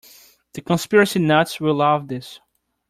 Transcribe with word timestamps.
The 0.53 0.61
conspiracy 0.61 1.19
nuts 1.19 1.59
will 1.61 1.75
love 1.75 2.07
this. 2.07 2.39